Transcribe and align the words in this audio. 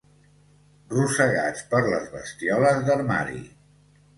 Rosegats 0.93 1.67
per 1.75 1.81
les 1.91 2.09
bestioles 2.17 2.83
d'armari. 2.89 3.45